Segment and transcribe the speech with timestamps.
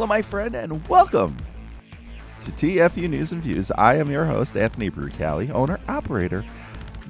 [0.00, 1.36] Hello, my friend, and welcome
[2.42, 3.70] to TFU News and Views.
[3.72, 6.42] I am your host, Anthony Brucali, owner, operator,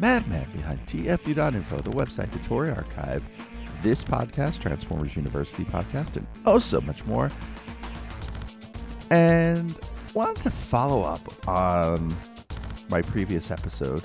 [0.01, 3.23] madman behind TFU.info, the website, the Toy Archive,
[3.80, 7.30] this podcast, Transformers University podcast, and oh so much more.
[9.12, 9.79] And
[10.12, 12.12] wanted to follow up on
[12.91, 14.04] my previous episode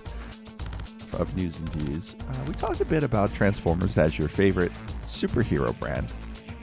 [1.13, 2.15] of News and Views.
[2.29, 4.73] Uh, we talked a bit about Transformers as your favorite
[5.07, 6.13] superhero brand.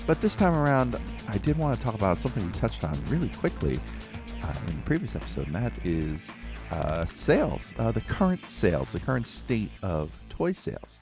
[0.07, 3.29] But this time around, I did want to talk about something we touched on really
[3.29, 3.79] quickly
[4.43, 6.27] uh, in the previous episode, and that is
[6.73, 11.01] uh, sales, uh, the current sales, the current state of toy sales.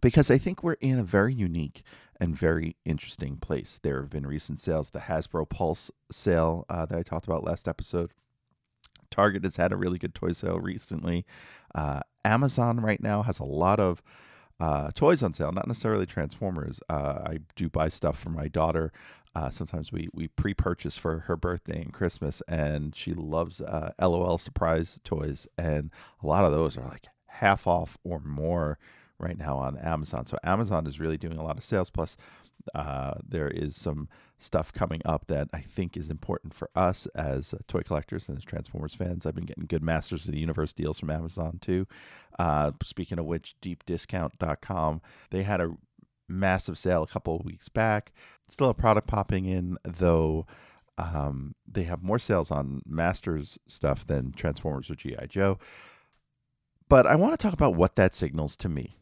[0.00, 1.82] Because I think we're in a very unique
[2.20, 3.80] and very interesting place.
[3.82, 7.66] There have been recent sales, the Hasbro Pulse sale uh, that I talked about last
[7.66, 8.12] episode.
[9.10, 11.26] Target has had a really good toy sale recently.
[11.74, 14.02] Uh, Amazon right now has a lot of
[14.62, 16.78] uh, toys on sale, not necessarily Transformers.
[16.88, 18.92] Uh, I do buy stuff for my daughter.
[19.34, 24.38] Uh, sometimes we we pre-purchase for her birthday and Christmas, and she loves uh, LOL
[24.38, 25.90] surprise toys, and
[26.22, 28.78] a lot of those are like half off or more
[29.18, 30.26] right now on Amazon.
[30.26, 31.90] So Amazon is really doing a lot of sales.
[31.90, 32.16] Plus,
[32.72, 34.08] uh, there is some
[34.42, 38.36] stuff coming up that I think is important for us as uh, toy collectors and
[38.36, 39.24] as Transformers fans.
[39.24, 41.86] I've been getting good Masters of the Universe deals from Amazon too.
[42.38, 45.76] Uh, speaking of which, deepdiscount.com, they had a
[46.28, 48.12] massive sale a couple of weeks back.
[48.50, 50.46] Still a product popping in, though.
[50.98, 55.26] Um, they have more sales on Masters stuff than Transformers or G.I.
[55.26, 55.58] Joe.
[56.88, 58.96] But I want to talk about what that signals to me.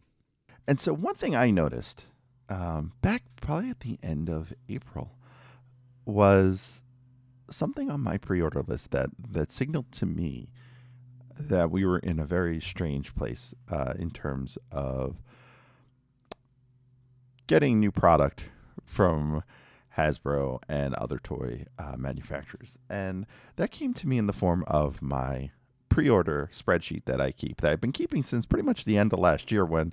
[0.68, 2.04] And so, one thing I noticed
[2.48, 5.16] um, back probably at the end of April
[6.10, 6.82] was
[7.50, 10.50] something on my pre-order list that that signaled to me
[11.38, 15.16] that we were in a very strange place uh, in terms of
[17.46, 18.44] getting new product
[18.84, 19.42] from
[19.96, 25.02] Hasbro and other toy uh, manufacturers, and that came to me in the form of
[25.02, 25.50] my
[25.88, 29.18] pre-order spreadsheet that I keep that I've been keeping since pretty much the end of
[29.18, 29.92] last year when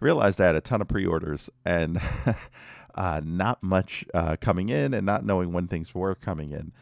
[0.00, 2.00] I realized I had a ton of pre-orders and
[2.94, 6.72] uh, not much uh, coming in and not knowing when things were coming in.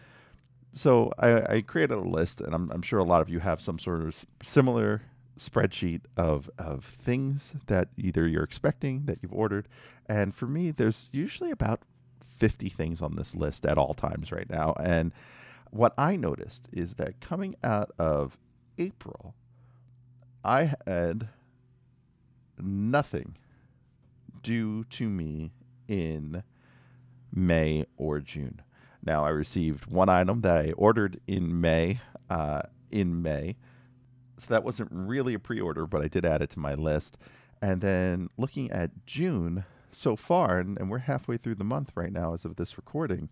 [0.73, 3.61] So I, I created a list, and I'm, I'm, sure a lot of you have
[3.61, 5.03] some sort of similar
[5.39, 9.69] spreadsheet of of things that either you're expecting that you've ordered,
[10.07, 11.83] and for me, there's usually about
[12.39, 14.75] 50 things on this list at all times right now.
[14.83, 15.13] And
[15.71, 18.37] what I noticed is that coming out of
[18.79, 19.35] April,
[20.45, 21.29] I had
[22.59, 23.37] nothing
[24.43, 25.53] due to me
[25.93, 26.43] in
[27.33, 28.63] May or June.
[29.05, 33.57] Now, I received one item that I ordered in May, uh, in May.
[34.39, 37.19] So that wasn't really a pre order, but I did add it to my list.
[37.61, 42.13] And then looking at June so far, and, and we're halfway through the month right
[42.13, 43.29] now as of this recording,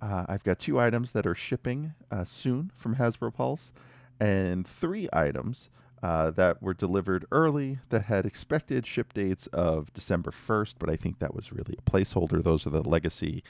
[0.00, 3.72] uh, I've got two items that are shipping uh, soon from Hasbro Pulse,
[4.20, 5.70] and three items
[6.02, 10.96] uh, that were delivered early that had expected ship dates of December 1st, but I
[10.96, 12.42] think that was really a placeholder.
[12.42, 13.44] Those are the legacy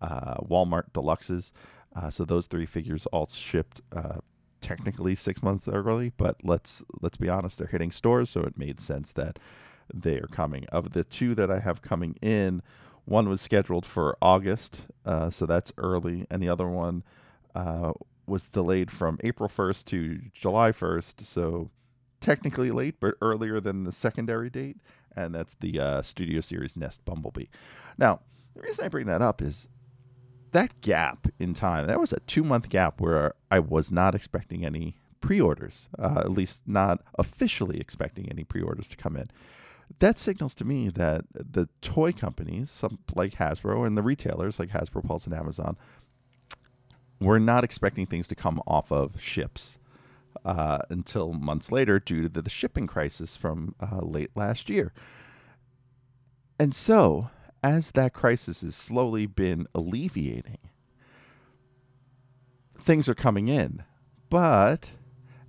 [0.00, 1.52] uh, Walmart deluxes.
[1.94, 4.18] Uh, so those three figures all shipped uh,
[4.60, 8.80] technically six months early, but let's let's be honest, they're hitting stores, so it made
[8.80, 9.38] sense that
[9.94, 10.66] they are coming.
[10.72, 12.62] Of the two that I have coming in,
[13.04, 17.04] one was scheduled for August, uh, so that's early, and the other one
[18.26, 21.70] was delayed from April 1st to July 1st, so
[22.22, 24.78] technically late, but earlier than the secondary date,
[25.14, 27.46] and that's the uh, Studio Series Nest Bumblebee.
[27.98, 28.20] Now,
[28.54, 29.68] the reason I bring that up is
[30.52, 31.86] that gap in time.
[31.86, 36.30] That was a two month gap where I was not expecting any pre-orders, uh, at
[36.30, 39.26] least not officially expecting any pre-orders to come in.
[39.98, 44.70] That signals to me that the toy companies, some like Hasbro, and the retailers like
[44.70, 45.76] Hasbro, Pulse, and Amazon,
[47.20, 49.78] were not expecting things to come off of ships
[50.44, 54.92] uh, until months later due to the, shipping crisis from uh, late last year.
[56.58, 57.30] And so,
[57.62, 60.58] as that crisis has slowly been alleviating,
[62.80, 63.82] things are coming in.
[64.28, 64.90] But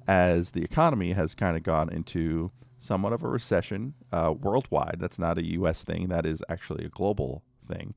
[0.07, 5.19] as the economy has kind of gone into somewhat of a recession uh, worldwide, that's
[5.19, 7.93] not a US thing, that is actually a global thing.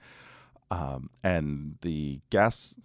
[0.71, 2.77] Um, and the gas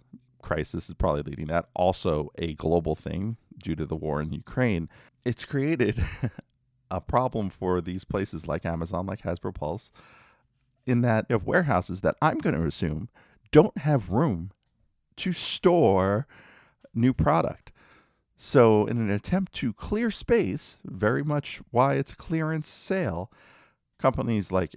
[0.42, 4.88] crisis is probably leading that, also a global thing due to the war in Ukraine,
[5.24, 6.04] it's created
[6.90, 9.90] a problem for these places like Amazon, like Hasbro Pulse,
[10.86, 13.08] in that of warehouses that I'm going to assume
[13.50, 14.50] don't have room
[15.16, 16.26] to store
[16.94, 17.72] new product.
[18.36, 23.30] So, in an attempt to clear space, very much why it's a clearance sale,
[24.00, 24.74] companies like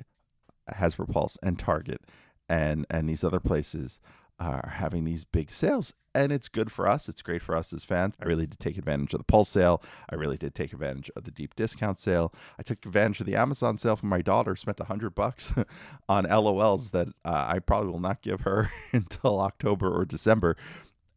[0.72, 2.01] Hasbro Pulse and Target
[2.48, 4.00] and and these other places
[4.40, 7.10] are having these big sales and it's good for us.
[7.10, 8.16] It's great for us as fans.
[8.22, 9.84] I really did take advantage of the Pulse sale.
[10.10, 12.34] I really did take advantage of the deep discount sale.
[12.58, 14.56] I took advantage of the Amazon sale for my daughter.
[14.56, 15.54] Spent a hundred bucks
[16.10, 20.56] on LOLs that uh, I probably will not give her until October or December.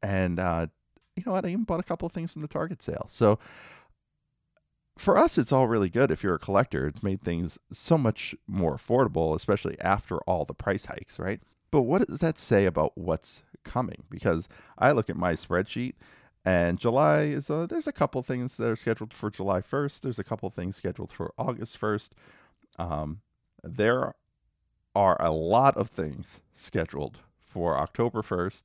[0.03, 0.67] And uh,
[1.15, 1.45] you know what?
[1.45, 3.07] I even bought a couple of things from the Target sale.
[3.09, 3.39] So
[4.99, 6.89] for us, it's all really good if you're a collector.
[6.89, 11.41] It's made things so much more affordable, especially after all the price hikes, right?
[11.71, 14.05] But what does that say about what's coming?
[14.11, 14.49] Because
[14.79, 15.95] I look at my spreadsheet
[16.45, 20.01] and July is a, there's a couple things that are scheduled for July 1st.
[20.01, 22.11] There's a couple things scheduled for August 1st.
[22.79, 23.21] Um,
[23.63, 24.15] there
[24.95, 28.63] are a lot of things scheduled for October 1st.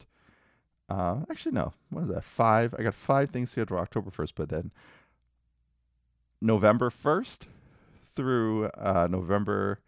[0.89, 1.73] Uh, actually, no.
[1.89, 2.23] What is that?
[2.23, 2.75] Five.
[2.77, 4.71] I got five things scheduled for October 1st, but then
[6.41, 7.39] November 1st
[8.15, 9.79] through uh, November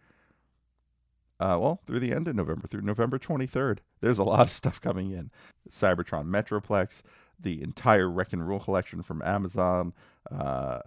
[1.38, 3.78] uh, well, through the end of November, through November 23rd.
[4.00, 5.30] There's a lot of stuff coming in.
[5.70, 7.02] Cybertron Metroplex,
[7.38, 9.92] the entire Wreck and Rule collection from Amazon,
[10.30, 10.80] uh,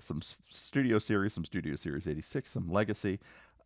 [0.00, 3.20] some Studio Series, some Studio Series 86, some Legacy.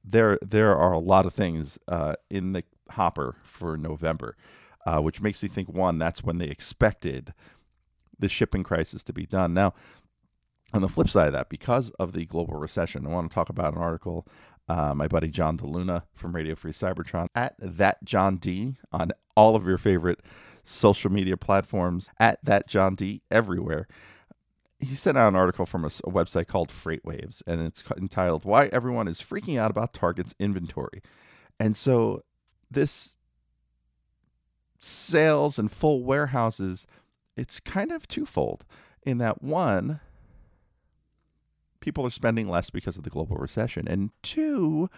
[0.05, 4.37] There, there are a lot of things uh, in the hopper for November,
[4.85, 7.32] uh, which makes me think one, that's when they expected
[8.19, 9.55] the shipping crisis to be done.
[9.55, 9.75] Now,
[10.73, 13.49] on the flip side of that, because of the global recession, I want to talk
[13.49, 14.27] about an article
[14.69, 19.55] uh, my buddy John DeLuna from Radio Free Cybertron, at that John D on all
[19.55, 20.21] of your favorite
[20.65, 23.87] social media platforms, at that John D everywhere.
[24.79, 28.45] He sent out an article from a, a website called Freight Waves, and it's entitled
[28.45, 31.03] "Why Everyone Is Freaking Out About Target's Inventory."
[31.59, 32.23] And so,
[32.71, 33.17] this
[34.81, 36.87] sales and full warehouses,
[37.37, 38.65] it's kind of twofold.
[39.03, 40.01] In that one,
[41.81, 43.87] people are spending less because of the global recession.
[43.88, 44.88] And two,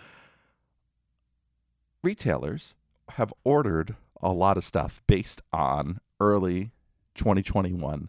[2.03, 2.75] retailers
[3.11, 6.73] have ordered a lot of stuff based on early
[7.15, 8.09] 2021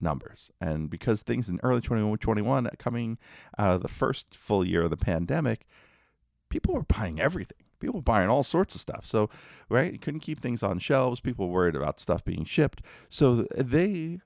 [0.00, 0.50] numbers.
[0.60, 3.18] And because things in early 2021 coming
[3.58, 5.66] out of the first full year of the pandemic,
[6.48, 7.58] people were buying everything.
[7.80, 9.04] People buying all sorts of stuff.
[9.04, 9.28] So,
[9.68, 11.20] right, you couldn't keep things on shelves.
[11.20, 12.80] People worried about stuff being shipped.
[13.08, 14.20] So they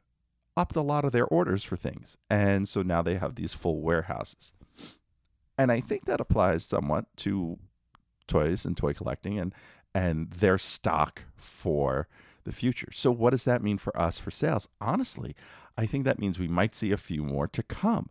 [0.58, 2.18] upped a lot of their orders for things.
[2.28, 4.52] And so now they have these full warehouses.
[5.56, 7.58] And I think that applies somewhat to
[8.26, 9.54] toys and toy collecting and
[9.94, 12.08] and their stock for
[12.44, 12.88] the future.
[12.92, 14.68] So what does that mean for us for sales?
[14.80, 15.34] Honestly,
[15.78, 18.10] I think that means we might see a few more to come.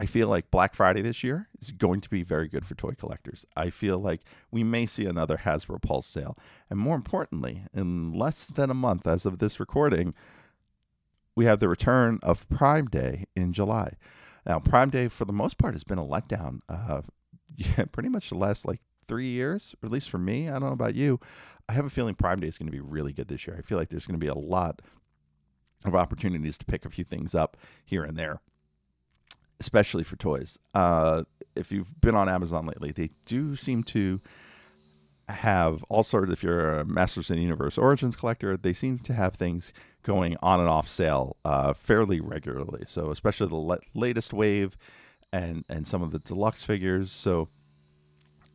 [0.00, 2.92] I feel like Black Friday this year is going to be very good for toy
[2.92, 3.44] collectors.
[3.56, 6.38] I feel like we may see another Hasbro Pulse sale.
[6.70, 10.14] And more importantly, in less than a month as of this recording,
[11.38, 13.92] we have the return of Prime Day in July.
[14.44, 16.62] Now, Prime Day, for the most part, has been a letdown.
[16.68, 17.02] Uh,
[17.56, 20.48] yeah, pretty much the last like three years, or at least for me.
[20.48, 21.20] I don't know about you.
[21.68, 23.54] I have a feeling Prime Day is going to be really good this year.
[23.56, 24.82] I feel like there's going to be a lot
[25.84, 28.40] of opportunities to pick a few things up here and there,
[29.60, 30.58] especially for toys.
[30.74, 31.22] Uh,
[31.54, 34.20] if you've been on Amazon lately, they do seem to
[35.28, 36.32] have all sorts.
[36.32, 39.72] If you're a Masters in the Universe Origins collector, they seem to have things
[40.02, 42.84] going on and off sale uh, fairly regularly.
[42.86, 44.76] So especially the le- latest wave
[45.32, 47.12] and and some of the deluxe figures.
[47.12, 47.48] So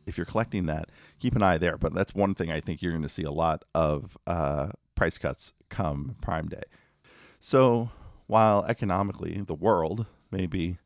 [0.06, 1.78] if you're collecting that, keep an eye there.
[1.78, 5.18] But that's one thing I think you're going to see a lot of uh, price
[5.18, 6.62] cuts come Prime Day.
[7.40, 7.90] So
[8.26, 10.78] while economically the world may be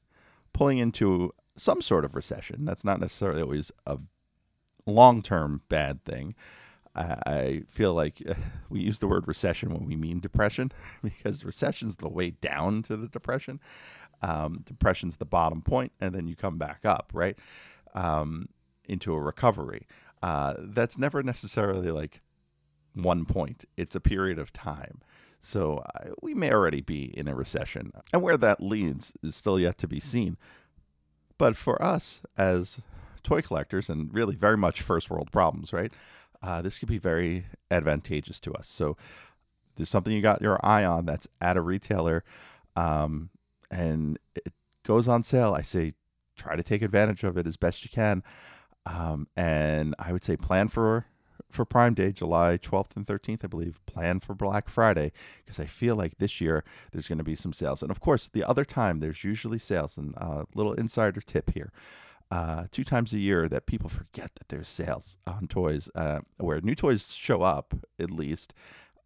[0.53, 3.99] pulling into some sort of recession, that's not necessarily always a
[4.91, 6.35] long term bad thing.
[6.95, 8.21] I feel like
[8.71, 12.97] we use the word recession when we mean depression because recession's the way down to
[12.97, 13.61] the depression.
[14.21, 17.39] Um, depression's the bottom point, and then you come back up, right?
[17.95, 18.49] Um,
[18.85, 19.87] into a recovery.
[20.23, 22.21] Uh, that's never necessarily like
[22.95, 25.01] one point, it's a period of time.
[25.41, 25.85] So
[26.21, 27.93] we may already be in a recession.
[28.13, 30.37] And where that leads is still yet to be seen.
[31.37, 32.81] But for us as
[33.23, 35.93] toy collectors, and really very much first world problems, right?
[36.43, 38.69] Uh, this could be very advantageous to us.
[38.69, 38.97] So
[39.77, 42.25] there's something you got your eye on that's at a retailer,
[42.77, 43.31] um,
[43.71, 44.53] and it
[44.85, 45.55] goes on sale.
[45.55, 45.95] I say
[46.37, 48.23] try to take advantage of it as best you can,
[48.87, 51.07] um, and I would say plan for
[51.51, 53.81] for Prime Day, July 12th and 13th, I believe.
[53.87, 55.13] Plan for Black Friday
[55.45, 57.83] because I feel like this year there's going to be some sales.
[57.83, 59.97] And of course, the other time there's usually sales.
[59.97, 61.73] And a uh, little insider tip here
[62.31, 66.61] uh, two times a year that people forget that there's sales on toys, uh, where
[66.61, 68.53] new toys show up at least,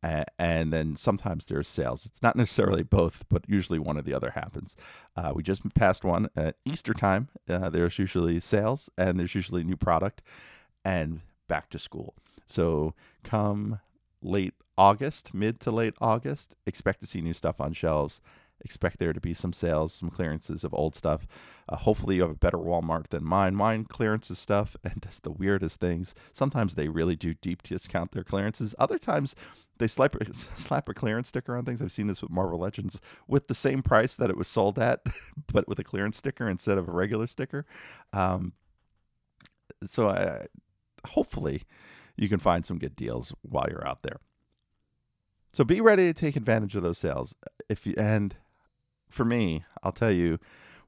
[0.02, 2.04] uh, and then sometimes there's sales.
[2.06, 4.76] It's not necessarily both, but usually one or the other happens.
[5.16, 7.28] Uh, we just passed one at Easter time.
[7.48, 10.22] Uh, there's usually sales, and there's usually new product,
[10.84, 12.14] and back to school.
[12.46, 13.78] So come
[14.20, 18.20] late August, mid to late August, expect to see new stuff on shelves.
[18.64, 21.26] Expect there to be some sales, some clearances of old stuff.
[21.68, 23.54] Uh, hopefully, you have a better Walmart than mine.
[23.54, 26.14] Mine clearances stuff and does the weirdest things.
[26.32, 28.74] Sometimes they really do deep discount their clearances.
[28.78, 29.34] Other times,
[29.78, 30.16] they slap,
[30.54, 31.82] slap a clearance sticker on things.
[31.82, 35.00] I've seen this with Marvel Legends with the same price that it was sold at,
[35.52, 37.66] but with a clearance sticker instead of a regular sticker.
[38.12, 38.52] Um,
[39.84, 40.46] so, I,
[41.06, 41.62] hopefully,
[42.16, 44.18] you can find some good deals while you're out there.
[45.52, 47.34] So be ready to take advantage of those sales.
[47.68, 48.34] If you and
[49.12, 50.38] for me, I'll tell you,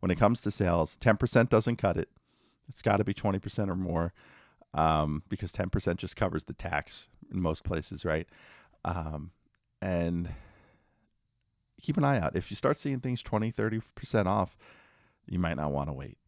[0.01, 2.09] when it comes to sales, 10% doesn't cut it.
[2.69, 4.13] It's got to be 20% or more
[4.73, 8.27] um, because 10% just covers the tax in most places, right?
[8.85, 9.31] Um,
[9.81, 10.31] and
[11.81, 12.37] keep an eye out.
[12.37, 14.57] If you start seeing things 20, 30% off,
[15.27, 16.19] you might not want to wait.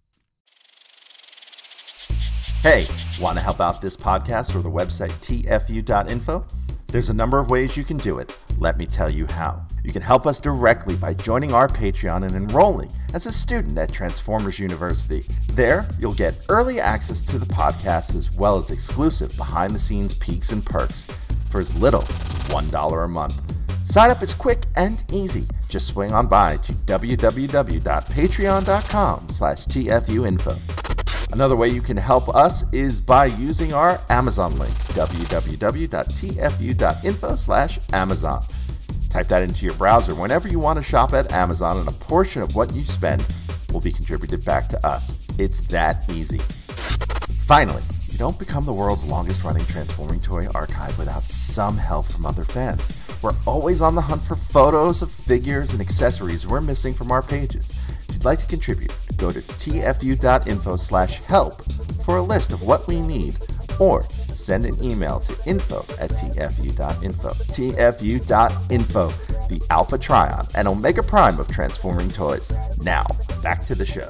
[2.62, 2.86] Hey,
[3.20, 6.46] want to help out this podcast or the website tfu.info?
[6.88, 8.36] There's a number of ways you can do it.
[8.58, 9.64] Let me tell you how.
[9.84, 13.92] You can help us directly by joining our Patreon and enrolling as a student at
[13.92, 15.24] Transformers University.
[15.52, 20.14] There, you'll get early access to the podcast as well as exclusive behind the scenes
[20.14, 21.06] peaks and perks
[21.50, 22.08] for as little as
[22.48, 23.40] $1 a month.
[23.84, 25.46] Sign up is quick and easy.
[25.68, 30.85] Just swing on by to www.patreon.com slash tfuinfo.
[31.36, 35.36] Another way you can help us is by using our Amazon link, www.tfu.info
[37.36, 38.42] slash Amazon.
[39.10, 42.40] Type that into your browser whenever you want to shop at Amazon, and a portion
[42.40, 43.22] of what you spend
[43.70, 45.18] will be contributed back to us.
[45.38, 46.38] It's that easy.
[47.44, 52.24] Finally, you don't become the world's longest running transforming toy archive without some help from
[52.24, 52.94] other fans.
[53.20, 57.20] We're always on the hunt for photos of figures and accessories we're missing from our
[57.20, 57.78] pages.
[58.26, 61.62] Like to contribute, go to tfu.info slash help
[62.02, 63.36] for a list of what we need
[63.78, 64.02] or
[64.34, 67.28] send an email to info at tfu.info.
[67.28, 69.08] tfu.info,
[69.46, 72.52] the Alpha Trion and Omega Prime of transforming toys.
[72.78, 73.06] Now,
[73.44, 74.08] back to the show.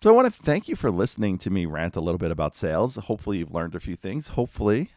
[0.00, 2.54] So I want to thank you for listening to me rant a little bit about
[2.54, 2.94] sales.
[2.94, 4.28] Hopefully you've learned a few things.
[4.28, 4.90] Hopefully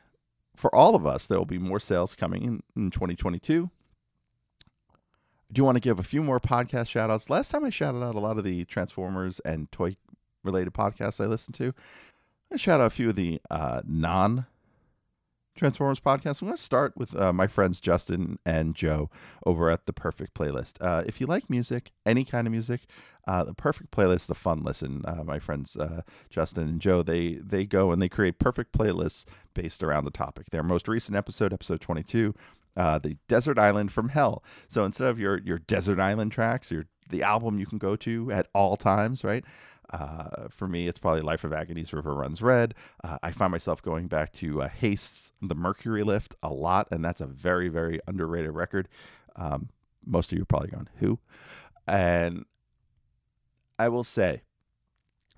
[0.55, 3.71] for all of us there will be more sales coming in, in 2022.
[5.51, 7.29] Do want to give a few more podcast shout outs.
[7.29, 9.95] Last time I shouted out a lot of the Transformers and toy
[10.43, 11.65] related podcasts I listened to.
[11.65, 11.73] I'm
[12.49, 14.45] going to shout out a few of the uh, non
[15.57, 16.41] Transformers podcasts.
[16.41, 19.09] I'm going to start with uh, my friends Justin and Joe
[19.45, 20.75] over at the Perfect Playlist.
[20.79, 22.81] Uh, if you like music, any kind of music,
[23.27, 25.03] uh, the Perfect Playlist is a fun listen.
[25.05, 29.25] Uh, my friends uh, Justin and Joe they they go and they create perfect playlists
[29.53, 30.51] based around the topic.
[30.51, 32.33] Their most recent episode, episode 22,
[32.75, 34.43] uh, the Desert Island from Hell.
[34.67, 38.31] So instead of your your Desert Island tracks, your the album you can go to
[38.31, 39.43] at all times, right?
[39.89, 42.75] Uh, for me, it's probably Life of Agony's River Runs Red.
[43.03, 47.03] Uh, I find myself going back to uh, Haste's The Mercury Lift a lot, and
[47.03, 48.89] that's a very, very underrated record.
[49.37, 49.69] Um,
[50.05, 51.19] most of you are probably going, who?
[51.87, 52.45] And
[53.79, 54.41] I will say,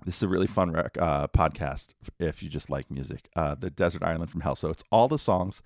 [0.04, 3.28] this is a really fun rec- uh, podcast if you just like music.
[3.36, 4.56] Uh, the Desert Island from Hell.
[4.56, 5.62] So it's all the songs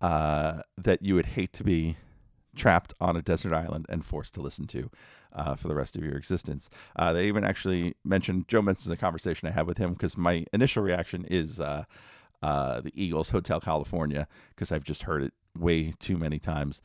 [0.00, 1.96] uh, that you would hate to be
[2.56, 4.90] trapped on a desert island and forced to listen to
[5.32, 6.68] uh, for the rest of your existence.
[6.96, 10.44] Uh, they even actually mentioned Joe mentions a conversation I had with him because my
[10.52, 11.84] initial reaction is uh,
[12.42, 16.82] uh, the Eagles Hotel California because I've just heard it way too many times.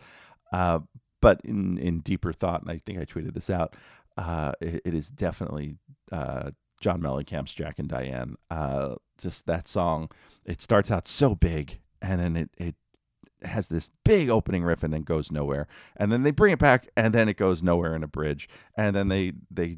[0.52, 0.80] Uh,
[1.22, 3.76] but in in deeper thought, and I think I tweeted this out,
[4.18, 5.78] uh, it, it is definitely
[6.12, 8.36] John Mellencamp's Jack and Diane.
[9.18, 10.10] just that song,
[10.46, 12.76] it starts out so big and then it, it
[13.46, 15.68] has this big opening riff and then goes nowhere.
[15.96, 18.50] And then they bring it back and then it goes nowhere in a bridge.
[18.78, 19.78] And then they they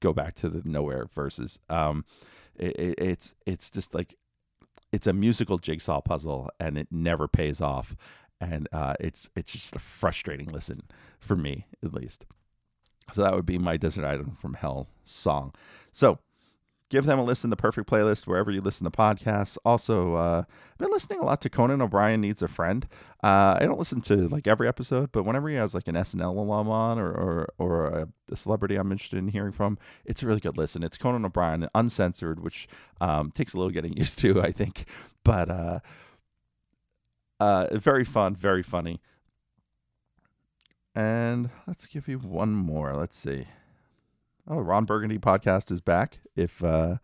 [0.00, 1.58] go back to the nowhere verses.
[1.68, 2.04] Um
[2.54, 4.14] it, it, it's it's just like
[4.92, 7.96] it's a musical jigsaw puzzle and it never pays off.
[8.40, 10.82] And uh it's it's just a frustrating listen
[11.18, 12.26] for me at least.
[13.12, 15.54] So that would be my desert island from hell song.
[15.92, 16.18] So
[16.88, 19.58] give them a listen the perfect playlist wherever you listen to podcasts.
[19.64, 22.86] Also uh, i've been listening a lot to conan o'brien needs a friend.
[23.22, 26.36] Uh, i don't listen to like every episode but whenever he has like an snl
[26.36, 30.26] alum on or, or, or a, a, celebrity i'm interested in hearing from it's a
[30.26, 30.82] really good listen.
[30.82, 32.68] It's conan o'brien uncensored which
[33.00, 34.86] um, takes a little getting used to i think.
[35.24, 35.80] But uh,
[37.40, 39.00] uh, very fun very funny.
[40.94, 42.94] And let's give you one more.
[42.94, 43.46] Let's see
[44.48, 46.18] Oh, the Ron Burgundy podcast is back.
[46.36, 46.96] If uh,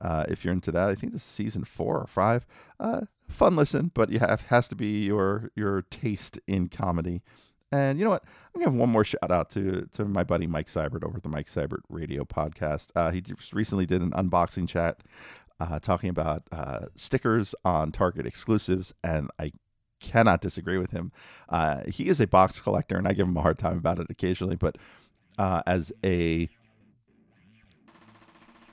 [0.00, 2.46] uh, if you're into that, I think this is season four or five.
[2.80, 7.22] Uh, fun listen, but you have has to be your your taste in comedy.
[7.72, 8.24] And you know what?
[8.24, 11.22] I'm gonna have one more shout out to to my buddy Mike Seibert over at
[11.22, 12.88] the Mike Seibert Radio Podcast.
[12.96, 15.00] Uh, he just recently did an unboxing chat
[15.60, 19.52] uh, talking about uh, stickers on Target exclusives, and I
[20.00, 21.12] cannot disagree with him.
[21.48, 24.08] Uh, he is a box collector, and I give him a hard time about it
[24.10, 24.76] occasionally, but
[25.38, 26.48] uh, as a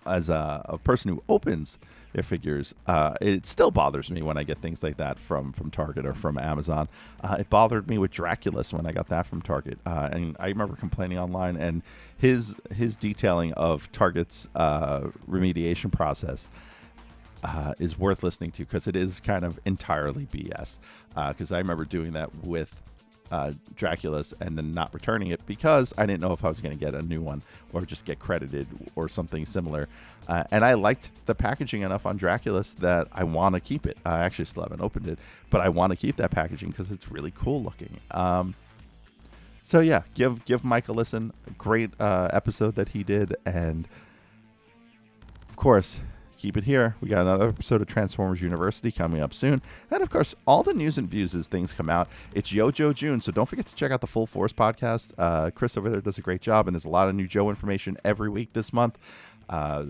[0.07, 1.79] as a, a, person who opens
[2.13, 5.71] their figures, uh, it still bothers me when I get things like that from from
[5.71, 6.87] Target or from Amazon.
[7.21, 10.47] Uh, it bothered me with Draculus when I got that from Target, uh, and I
[10.47, 11.57] remember complaining online.
[11.57, 11.81] And
[12.17, 16.47] his his detailing of Target's uh, remediation process
[17.43, 20.79] uh, is worth listening to because it is kind of entirely BS.
[21.15, 22.81] Because uh, I remember doing that with
[23.31, 26.77] uh, Draculus and then not returning it because I didn't know if I was going
[26.77, 27.41] to get a new one
[27.73, 29.87] or just get credited or something similar.
[30.27, 33.97] Uh, and I liked the packaging enough on Draculus that I want to keep it.
[34.05, 35.19] I actually still haven't opened it,
[35.49, 37.97] but I want to keep that packaging because it's really cool looking.
[38.11, 38.55] Um,
[39.63, 41.33] so yeah, give give Mike a listen.
[41.57, 43.85] Great uh, episode that he did, and
[45.49, 45.99] of course,
[46.37, 46.95] keep it here.
[47.01, 49.61] We got another episode of Transformers University coming up soon.
[49.91, 52.07] And of course, all the news and views as things come out.
[52.33, 55.11] It's Yo Joe June, so don't forget to check out the Full Force podcast.
[55.17, 57.49] Uh, Chris over there does a great job, and there's a lot of new Joe
[57.49, 58.97] information every week this month.
[59.49, 59.85] Uh,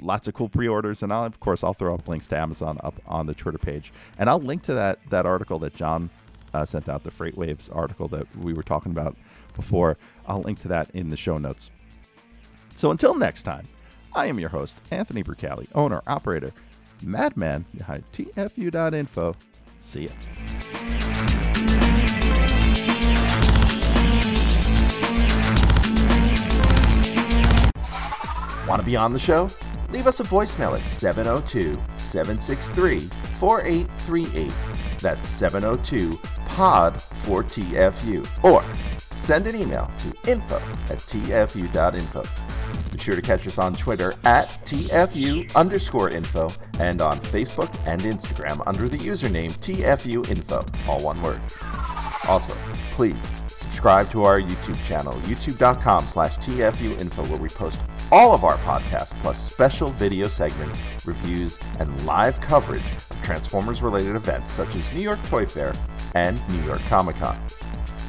[0.00, 2.94] lots of cool pre-orders, and I'll, of course I'll throw up links to Amazon up
[3.06, 6.10] on the Twitter page, and I'll link to that that article that John
[6.54, 9.16] uh, sent out, the Freight Waves article that we were talking about
[9.54, 9.98] before.
[10.26, 11.70] I'll link to that in the show notes.
[12.76, 13.66] So until next time.
[14.14, 16.52] I am your host, Anthony Brucali, owner, operator,
[17.02, 19.36] madman behind TFU.info.
[19.80, 20.10] See ya.
[28.68, 29.50] Want to be on the show?
[29.90, 33.00] Leave us a voicemail at 702 763
[33.32, 34.52] 4838.
[35.00, 38.44] That's 702 POD 4TFU.
[38.44, 38.62] Or
[39.16, 42.22] send an email to info at tfu.info.
[43.00, 48.62] Sure to catch us on Twitter at TFU underscore info and on Facebook and Instagram
[48.66, 51.40] under the username TFU info, all one word.
[52.28, 52.54] Also,
[52.90, 57.80] please subscribe to our YouTube channel, youtube.com slash TFU info, where we post
[58.12, 64.14] all of our podcasts plus special video segments, reviews, and live coverage of Transformers related
[64.14, 65.72] events such as New York Toy Fair
[66.14, 67.40] and New York Comic Con.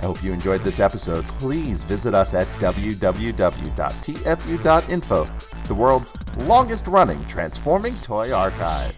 [0.01, 1.27] I hope you enjoyed this episode.
[1.27, 3.67] Please visit us at www.tfu.info,
[5.67, 8.95] the world's longest running transforming toy archive.